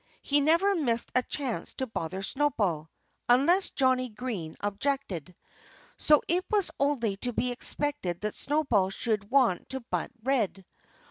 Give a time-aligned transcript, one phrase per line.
[0.23, 2.89] He never missed a chance to bother Snowball
[3.29, 5.35] unless Johnnie Green objected.
[5.97, 10.65] So it was only to be expected that Snowball should want to butt Red.